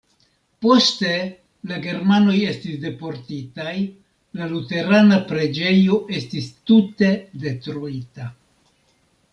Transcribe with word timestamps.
Poste 0.65 1.09
la 1.71 1.75
germanoj 1.83 2.37
estis 2.53 2.79
deportitaj, 2.85 3.75
la 4.41 4.49
luterana 4.55 5.21
preĝejo 5.31 6.01
estis 6.23 6.51
tute 6.71 7.13
detruita. 7.47 8.31